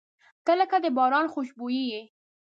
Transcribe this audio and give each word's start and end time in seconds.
•ته 0.45 0.53
لکه 0.59 0.77
د 0.83 0.85
باران 0.97 1.25
خوشبويي 1.33 1.83
یې. 1.91 2.01